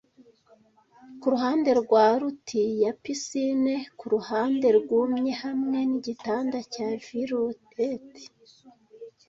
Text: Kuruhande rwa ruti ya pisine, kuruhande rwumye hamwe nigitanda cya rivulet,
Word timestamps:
Kuruhande 1.21 1.69
rwa 1.81 2.05
ruti 2.21 2.63
ya 2.83 2.91
pisine, 3.01 3.75
kuruhande 3.99 4.67
rwumye 4.77 5.33
hamwe 5.43 5.79
nigitanda 5.89 6.57
cya 6.73 6.87
rivulet, 7.05 8.11